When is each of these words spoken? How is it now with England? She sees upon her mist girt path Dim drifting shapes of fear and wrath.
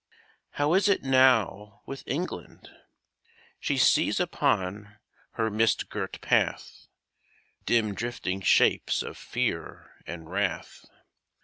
How 0.53 0.73
is 0.73 0.89
it 0.89 1.03
now 1.03 1.83
with 1.85 2.03
England? 2.07 2.71
She 3.59 3.77
sees 3.77 4.19
upon 4.19 4.97
her 5.33 5.51
mist 5.51 5.89
girt 5.89 6.19
path 6.21 6.87
Dim 7.67 7.93
drifting 7.93 8.41
shapes 8.41 9.03
of 9.03 9.15
fear 9.15 9.93
and 10.07 10.27
wrath. 10.27 10.85